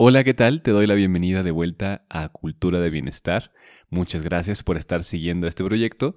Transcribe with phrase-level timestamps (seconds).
[0.00, 0.62] Hola, ¿qué tal?
[0.62, 3.50] Te doy la bienvenida de vuelta a Cultura de Bienestar.
[3.90, 6.14] Muchas gracias por estar siguiendo este proyecto.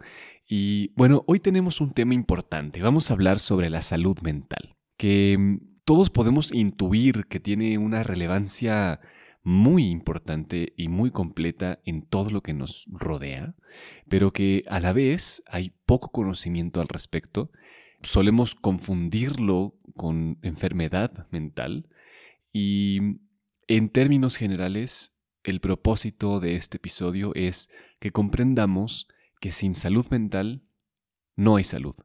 [0.48, 2.84] Y bueno, hoy tenemos un tema importante.
[2.84, 8.04] Vamos a hablar sobre la salud mental, que mm, todos podemos intuir que tiene una
[8.04, 9.00] relevancia
[9.42, 13.56] muy importante y muy completa en todo lo que nos rodea,
[14.08, 17.50] pero que a la vez hay poco conocimiento al respecto.
[18.04, 21.88] Solemos confundirlo con enfermedad mental
[22.54, 23.18] y
[23.78, 27.70] en términos generales, el propósito de este episodio es
[28.02, 29.08] que comprendamos
[29.40, 30.64] que sin salud mental
[31.38, 31.96] no hay salud,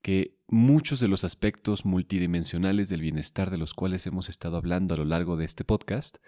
[0.00, 4.96] que muchos de los aspectos multidimensionales del bienestar de los cuales hemos estado hablando a
[4.96, 6.18] lo largo de este podcast,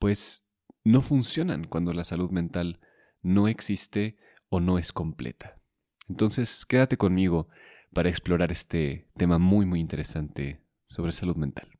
[0.00, 0.44] pues
[0.82, 2.80] no funcionan cuando la salud mental
[3.22, 4.16] no existe
[4.48, 5.60] o no es completa.
[6.08, 7.46] Entonces, quédate conmigo
[7.92, 11.79] para explorar este tema muy muy interesante sobre salud mental.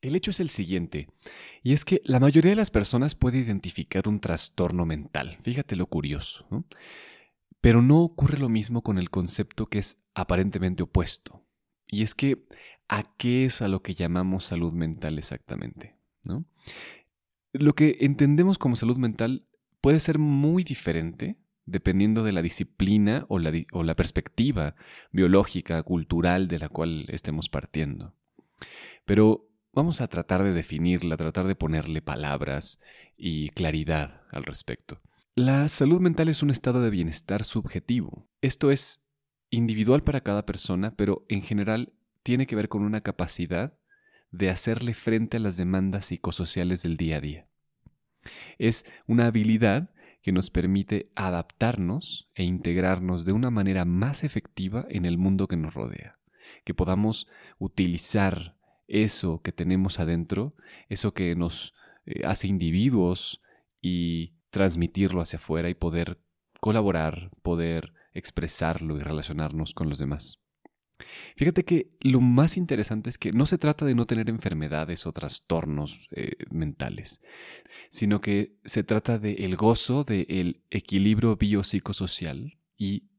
[0.00, 1.08] El hecho es el siguiente,
[1.62, 5.36] y es que la mayoría de las personas puede identificar un trastorno mental.
[5.40, 6.46] Fíjate lo curioso.
[7.60, 11.44] Pero no ocurre lo mismo con el concepto que es aparentemente opuesto.
[11.88, 12.46] Y es que,
[12.88, 15.96] ¿a qué es a lo que llamamos salud mental exactamente?
[17.52, 19.46] Lo que entendemos como salud mental
[19.80, 24.76] puede ser muy diferente dependiendo de la disciplina o la, o la perspectiva
[25.10, 28.14] biológica, cultural de la cual estemos partiendo.
[29.04, 29.45] Pero
[29.76, 32.80] Vamos a tratar de definirla, tratar de ponerle palabras
[33.14, 35.02] y claridad al respecto.
[35.34, 38.26] La salud mental es un estado de bienestar subjetivo.
[38.40, 39.04] Esto es
[39.50, 43.74] individual para cada persona, pero en general tiene que ver con una capacidad
[44.30, 47.48] de hacerle frente a las demandas psicosociales del día a día.
[48.56, 49.90] Es una habilidad
[50.22, 55.58] que nos permite adaptarnos e integrarnos de una manera más efectiva en el mundo que
[55.58, 56.18] nos rodea,
[56.64, 57.28] que podamos
[57.58, 58.55] utilizar
[58.88, 60.54] eso que tenemos adentro,
[60.88, 61.74] eso que nos
[62.06, 63.42] eh, hace individuos
[63.80, 66.20] y transmitirlo hacia afuera y poder
[66.60, 70.40] colaborar, poder expresarlo y relacionarnos con los demás.
[71.36, 75.12] Fíjate que lo más interesante es que no se trata de no tener enfermedades o
[75.12, 77.20] trastornos eh, mentales,
[77.90, 83.10] sino que se trata del el gozo del equilibrio biopsicosocial y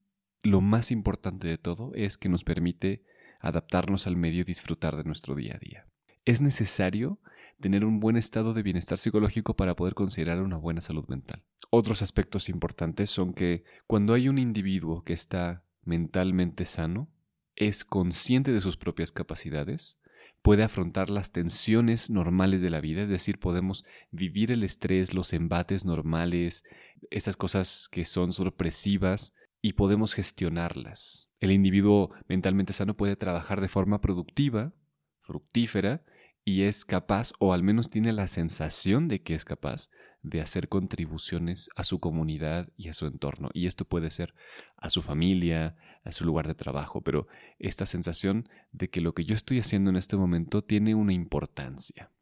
[0.42, 3.04] lo más importante de todo es que nos permite
[3.40, 5.88] adaptarnos al medio y disfrutar de nuestro día a día.
[6.26, 7.20] Es necesario
[7.60, 11.44] tener un buen estado de bienestar psicológico para poder considerar una buena salud mental.
[11.70, 17.10] Otros aspectos importantes son que cuando hay un individuo que está mentalmente sano,
[17.56, 19.98] es consciente de sus propias capacidades,
[20.42, 25.34] puede afrontar las tensiones normales de la vida, es decir, podemos vivir el estrés, los
[25.34, 26.64] embates normales,
[27.10, 29.34] esas cosas que son sorpresivas
[29.68, 31.28] y podemos gestionarlas.
[31.42, 34.74] El individuo mentalmente sano puede trabajar de forma productiva,
[35.20, 36.06] fructífera,
[36.46, 39.90] y es capaz, o al menos tiene la sensación de que es capaz,
[40.22, 43.50] de hacer contribuciones a su comunidad y a su entorno.
[43.54, 44.34] Y esto puede ser
[44.78, 47.28] a su familia, a su lugar de trabajo, pero
[47.60, 52.14] esta sensación de que lo que yo estoy haciendo en este momento tiene una importancia.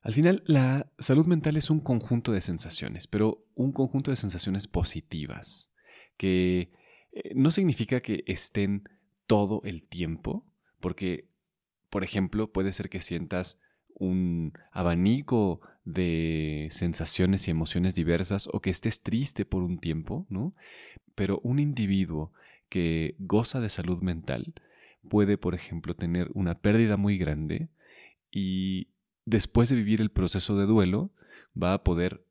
[0.00, 4.68] Al final, la salud mental es un conjunto de sensaciones, pero un conjunto de sensaciones
[4.68, 5.72] positivas,
[6.18, 6.70] que
[7.12, 8.86] eh, no significa que estén
[9.26, 10.44] todo el tiempo,
[10.80, 11.28] porque,
[11.88, 13.58] por ejemplo, puede ser que sientas
[13.94, 20.54] un abanico de sensaciones y emociones diversas o que estés triste por un tiempo, ¿no?
[21.14, 22.32] Pero un individuo
[22.68, 24.52] que goza de salud mental
[25.08, 27.68] puede, por ejemplo, tener una pérdida muy grande
[28.30, 28.88] y
[29.24, 31.10] después de vivir el proceso de duelo
[31.60, 32.24] va a poder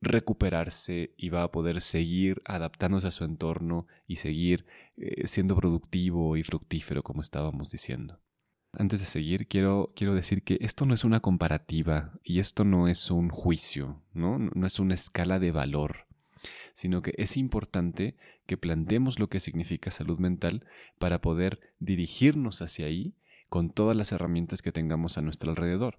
[0.00, 4.66] recuperarse y va a poder seguir adaptándose a su entorno y seguir
[4.96, 8.20] eh, siendo productivo y fructífero como estábamos diciendo.
[8.72, 12.86] Antes de seguir, quiero, quiero decir que esto no es una comparativa y esto no
[12.86, 14.38] es un juicio, ¿no?
[14.38, 16.06] no es una escala de valor,
[16.72, 20.64] sino que es importante que planteemos lo que significa salud mental
[20.98, 23.16] para poder dirigirnos hacia ahí
[23.48, 25.98] con todas las herramientas que tengamos a nuestro alrededor.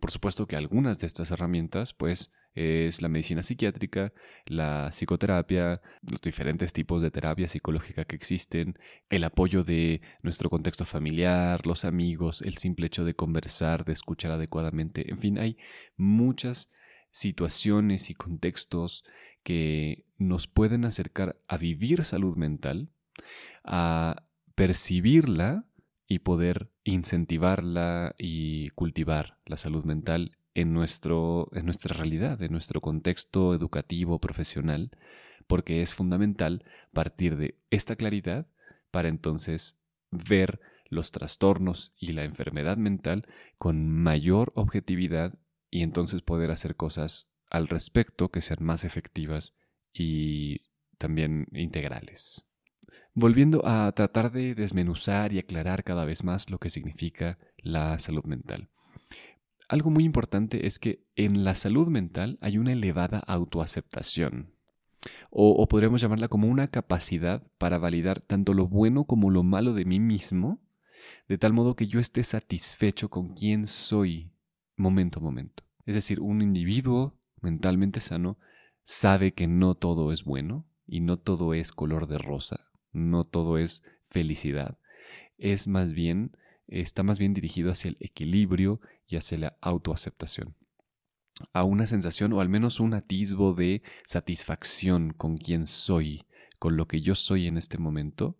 [0.00, 4.12] Por supuesto que algunas de estas herramientas, pues, es la medicina psiquiátrica,
[4.44, 5.80] la psicoterapia,
[6.10, 8.78] los diferentes tipos de terapia psicológica que existen,
[9.08, 14.32] el apoyo de nuestro contexto familiar, los amigos, el simple hecho de conversar, de escuchar
[14.32, 15.56] adecuadamente, en fin, hay
[15.96, 16.70] muchas
[17.12, 19.04] situaciones y contextos
[19.42, 22.88] que nos pueden acercar a vivir salud mental,
[23.64, 24.24] a
[24.54, 25.66] percibirla
[26.06, 32.80] y poder incentivarla y cultivar la salud mental en, nuestro, en nuestra realidad, en nuestro
[32.80, 34.90] contexto educativo, profesional,
[35.46, 38.46] porque es fundamental partir de esta claridad
[38.90, 39.78] para entonces
[40.10, 43.26] ver los trastornos y la enfermedad mental
[43.58, 45.38] con mayor objetividad
[45.70, 49.54] y entonces poder hacer cosas al respecto que sean más efectivas
[49.92, 50.62] y
[50.98, 52.44] también integrales.
[53.14, 58.24] Volviendo a tratar de desmenuzar y aclarar cada vez más lo que significa la salud
[58.24, 58.68] mental.
[59.68, 64.54] Algo muy importante es que en la salud mental hay una elevada autoaceptación,
[65.30, 69.84] o, podríamos llamarla como una capacidad para validar tanto lo bueno como lo malo de
[69.84, 70.60] mí mismo,
[71.28, 74.32] de tal modo que yo esté satisfecho con quién soy
[74.76, 75.64] momento a momento.
[75.86, 78.38] Es decir, un individuo mentalmente sano
[78.84, 83.58] sabe que no todo es bueno y no todo es color de rosa, no todo
[83.58, 84.78] es felicidad.
[85.38, 86.36] Es más bien,
[86.68, 90.54] está más bien dirigido hacia el equilibrio y hacia la autoaceptación.
[91.52, 96.24] A una sensación o al menos un atisbo de satisfacción con quien soy,
[96.58, 98.36] con lo que yo soy en este momento,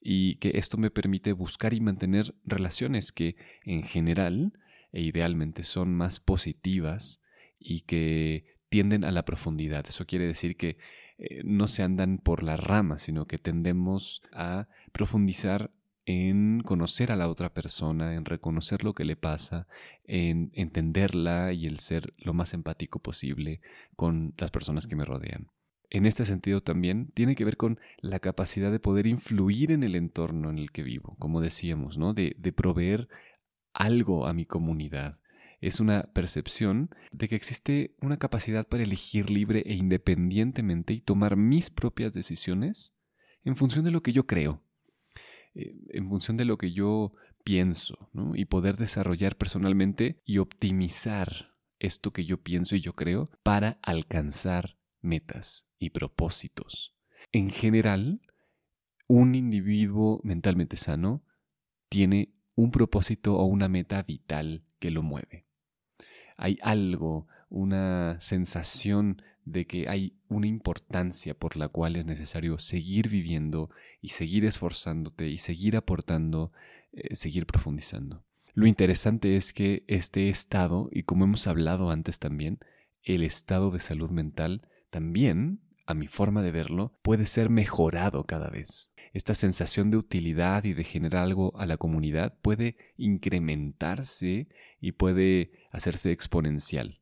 [0.00, 4.52] y que esto me permite buscar y mantener relaciones que en general
[4.92, 7.20] e idealmente son más positivas
[7.58, 9.84] y que tienden a la profundidad.
[9.88, 10.78] Eso quiere decir que
[11.18, 15.70] eh, no se andan por las ramas, sino que tendemos a profundizar
[16.06, 19.66] en conocer a la otra persona, en reconocer lo que le pasa,
[20.04, 23.60] en entenderla y el ser lo más empático posible
[23.96, 25.48] con las personas que me rodean.
[25.90, 29.94] En este sentido también tiene que ver con la capacidad de poder influir en el
[29.96, 32.12] entorno en el que vivo, como decíamos, ¿no?
[32.12, 33.08] De, de proveer
[33.72, 35.18] algo a mi comunidad,
[35.60, 41.36] es una percepción de que existe una capacidad para elegir libre e independientemente y tomar
[41.36, 42.94] mis propias decisiones
[43.44, 44.62] en función de lo que yo creo,
[45.54, 47.14] eh, en función de lo que yo
[47.44, 53.78] pienso, y poder desarrollar personalmente y optimizar esto que yo pienso y yo creo para
[53.82, 56.96] alcanzar metas y propósitos.
[57.30, 58.20] En general,
[59.06, 61.24] un individuo mentalmente sano
[61.88, 65.45] tiene un propósito o una meta vital que lo mueve
[66.36, 73.08] hay algo, una sensación de que hay una importancia por la cual es necesario seguir
[73.08, 73.70] viviendo
[74.02, 76.52] y seguir esforzándote y seguir aportando,
[76.92, 78.24] eh, seguir profundizando.
[78.54, 82.58] Lo interesante es que este estado, y como hemos hablado antes también,
[83.02, 88.50] el estado de salud mental también, a mi forma de verlo, puede ser mejorado cada
[88.50, 94.48] vez esta sensación de utilidad y de generar algo a la comunidad puede incrementarse
[94.78, 97.00] y puede hacerse exponencial.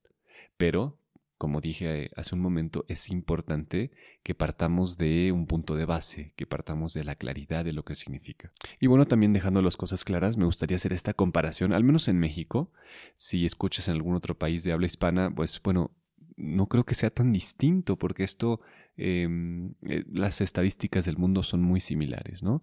[0.56, 1.00] Pero,
[1.38, 3.90] como dije hace un momento, es importante
[4.22, 7.96] que partamos de un punto de base, que partamos de la claridad de lo que
[7.96, 8.52] significa.
[8.78, 12.20] Y bueno, también dejando las cosas claras, me gustaría hacer esta comparación, al menos en
[12.20, 12.70] México.
[13.16, 15.90] Si escuchas en algún otro país de habla hispana, pues bueno,
[16.36, 18.60] no creo que sea tan distinto porque esto,
[18.96, 22.62] em, eh, las estadísticas del mundo son muy similares, ¿no?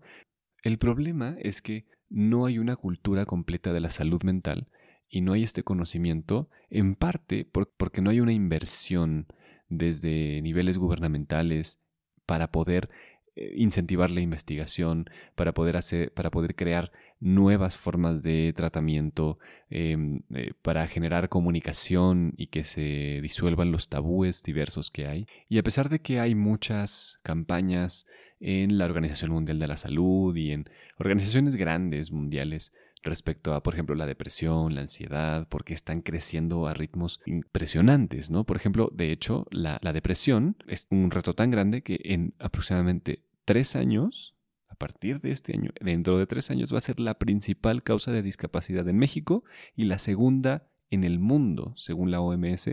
[0.64, 4.68] El problema es que no hay una cultura completa de la salud mental
[5.10, 9.28] y no hay este conocimiento, en parte porque no hay una inversión
[9.70, 11.80] desde niveles gubernamentales
[12.26, 12.90] para poder
[13.36, 19.38] eh, incentivar la investigación, para poder, hacer, para poder crear nuevas formas de tratamiento,
[19.70, 25.28] em, eh, para generar comunicación y que se disuelvan los tabúes diversos que hay.
[25.48, 28.08] Y a pesar de que hay muchas campañas
[28.40, 30.66] en la Organización Mundial de la Salud y en
[30.98, 32.74] organizaciones grandes mundiales
[33.04, 38.44] respecto a, por ejemplo, la depresión, la ansiedad, porque están creciendo a ritmos impresionantes, ¿no?
[38.46, 43.24] Por ejemplo, de hecho, la, la depresión es un reto tan grande que en aproximadamente
[43.46, 44.36] tres años,
[44.82, 48.24] partir de este año, dentro de tres años, va a ser la principal causa de
[48.24, 49.44] discapacidad en México
[49.76, 52.68] y la segunda en el mundo, según la OMS,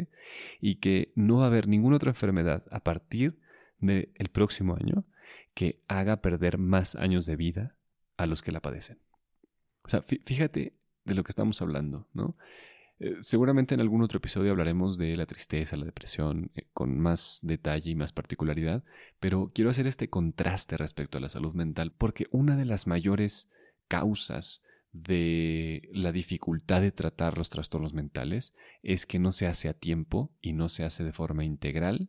[0.58, 3.38] y que no va a haber ninguna otra enfermedad a partir
[3.78, 5.04] del próximo año
[5.52, 7.76] que haga perder más años de vida
[8.16, 8.98] a los que la padecen.
[9.82, 12.38] O sea, fíjate de lo que estamos hablando, ¿no?
[13.00, 17.38] Eh, seguramente en algún otro episodio hablaremos de la tristeza, la depresión, eh, con más
[17.42, 18.82] detalle y más particularidad,
[19.20, 23.50] pero quiero hacer este contraste respecto a la salud mental porque una de las mayores
[23.86, 24.62] causas
[24.92, 30.32] de la dificultad de tratar los trastornos mentales es que no se hace a tiempo
[30.40, 32.08] y no se hace de forma integral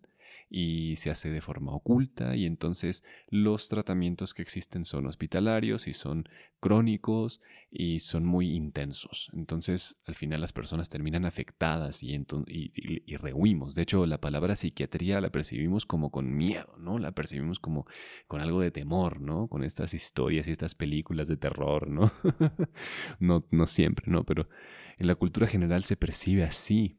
[0.49, 5.93] y se hace de forma oculta y entonces los tratamientos que existen son hospitalarios y
[5.93, 6.27] son
[6.59, 7.39] crónicos
[7.69, 9.29] y son muy intensos.
[9.33, 12.15] Entonces al final las personas terminan afectadas y,
[12.47, 13.75] y, rehuimos.
[13.75, 16.97] De hecho la palabra psiquiatría la percibimos como con miedo, ¿no?
[16.97, 17.85] La percibimos como
[18.27, 19.47] con algo de temor, ¿no?
[19.47, 22.11] Con estas historias y estas películas de terror, ¿no?
[23.19, 24.23] no, no siempre, ¿no?
[24.23, 24.49] Pero
[24.97, 26.97] en la cultura general se percibe así.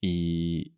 [0.00, 0.77] Y,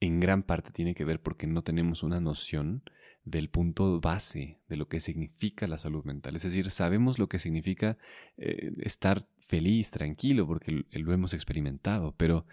[0.00, 2.82] en gran parte tiene que ver porque no tenemos una noción
[3.24, 6.36] del punto base de lo que significa la salud mental.
[6.36, 7.98] Es decir, sabemos lo que significa
[8.38, 12.46] eh, estar feliz, tranquilo, porque lo hemos experimentado, pero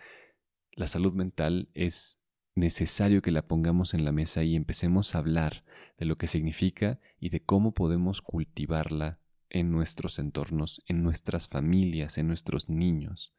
[0.74, 2.20] la salud mental es
[2.56, 5.64] necesario que la pongamos en la mesa y empecemos a hablar
[5.98, 12.18] de lo que significa y de cómo podemos cultivarla en nuestros entornos, en nuestras familias,
[12.18, 13.34] en nuestros niños.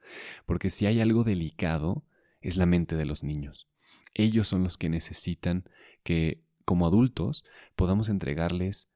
[0.46, 2.04] Porque si hay algo delicado,
[2.40, 3.68] es la mente de los niños.
[4.14, 5.64] Ellos son los que necesitan
[6.02, 7.44] que, como adultos,
[7.76, 8.90] podamos entregarles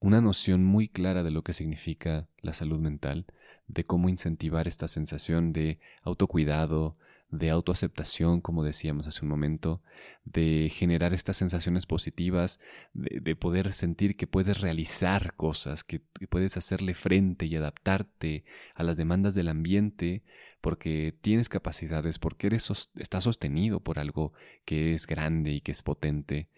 [0.00, 3.26] una noción muy clara de lo que significa la salud mental,
[3.66, 6.96] de cómo incentivar esta sensación de autocuidado,
[7.30, 9.82] de autoaceptación, como decíamos hace un momento,
[10.24, 12.58] de generar estas sensaciones positivas,
[12.94, 18.44] de, poder sentir que puedes realizar cosas, que, puedes hacerle frente y adaptarte
[18.74, 20.22] a las demandas del ambiente,
[20.60, 24.32] porque tienes capacidades, porque eres, estás sostenido por algo
[24.64, 26.48] que es grande y que es potente,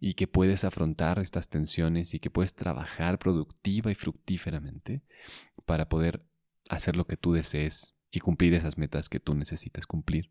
[0.00, 5.02] y que puedes afrontar estas tensiones y que puedes trabajar productiva y fructíferamente
[5.66, 6.22] para poder
[6.68, 10.30] hacer lo que tú desees y cumplir esas metas que tú necesitas cumplir.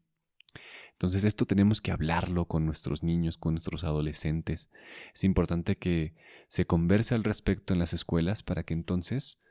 [0.93, 4.71] Entonces esto tenemos que hablarlo con nuestros niños, con nuestros adolescentes.
[5.13, 6.15] Es importante que
[6.47, 9.43] se converse al respecto en las escuelas para que entonces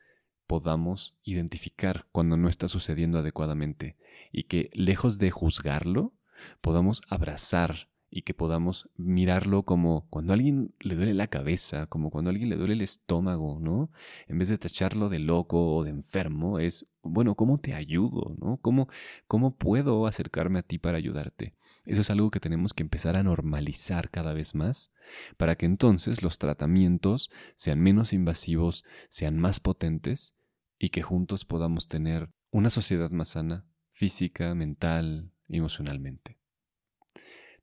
[0.48, 3.96] podamos identificar cuando no está sucediendo adecuadamente
[4.32, 6.12] y que lejos de juzgarlo,
[6.60, 12.10] podamos abrazar y que podamos mirarlo como cuando a alguien le duele la cabeza, como
[12.10, 13.92] cuando a alguien le duele el estómago, ¿no?
[14.26, 18.58] En vez de tacharlo de loco o de enfermo, es, bueno, ¿cómo te ayudo, ¿no?
[18.58, 18.88] ¿Cómo,
[19.26, 21.54] cómo puedo acercarme a ti para ayudarte?
[21.84, 24.92] Eso es algo que tenemos que empezar a normalizar cada vez más
[25.36, 30.34] para que entonces los tratamientos sean menos invasivos, sean más potentes
[30.78, 36.38] y que juntos podamos tener una sociedad más sana, física, mental, emocionalmente.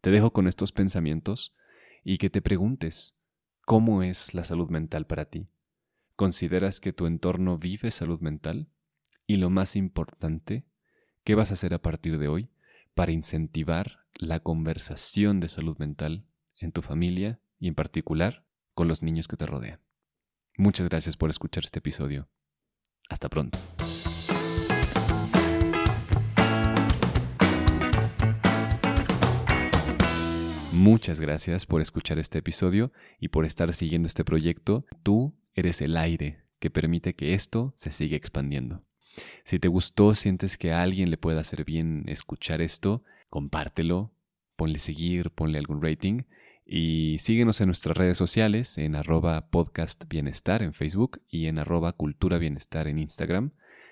[0.01, 1.55] Te dejo con estos pensamientos
[2.03, 3.17] y que te preguntes,
[3.65, 5.47] ¿cómo es la salud mental para ti?
[6.15, 8.67] ¿Consideras que tu entorno vive salud mental?
[9.31, 10.65] Y lo más importante,
[11.23, 12.49] ¿qué vas a hacer a partir de hoy
[12.93, 16.25] para incentivar la conversación de salud mental
[16.59, 19.79] en tu familia y en particular con los niños que te rodean?
[20.57, 22.27] Muchas gracias por escuchar este episodio.
[23.07, 23.57] Hasta pronto.
[30.73, 34.85] Muchas gracias por escuchar este episodio y por estar siguiendo este proyecto.
[35.03, 38.83] Tú eres el aire que permite que esto se siga expandiendo.
[39.43, 44.11] Si te gustó, sientes que a alguien le pueda hacer bien escuchar esto, compártelo,
[44.55, 46.23] ponle seguir, ponle algún rating
[46.65, 51.93] y síguenos en nuestras redes sociales en arroba podcast bienestar en Facebook y en arroba
[51.93, 53.51] cultura bienestar en Instagram.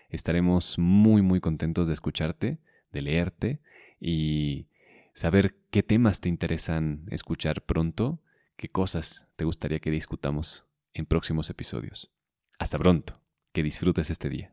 [0.10, 2.60] Estaremos muy muy contentos de escucharte,
[2.92, 3.60] de leerte
[4.00, 4.68] y
[5.14, 8.22] saber qué temas te interesan escuchar pronto,
[8.56, 12.12] qué cosas te gustaría que discutamos en próximos episodios.
[12.58, 13.20] Hasta pronto,
[13.52, 14.52] que disfrutes este día.